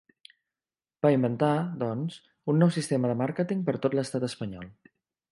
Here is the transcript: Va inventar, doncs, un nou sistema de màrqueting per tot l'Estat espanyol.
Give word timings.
Va 1.05 1.09
inventar, 1.15 1.49
doncs, 1.83 2.15
un 2.53 2.57
nou 2.61 2.71
sistema 2.77 3.11
de 3.11 3.17
màrqueting 3.19 3.61
per 3.67 3.75
tot 3.83 3.99
l'Estat 3.99 4.25
espanyol. 4.29 4.65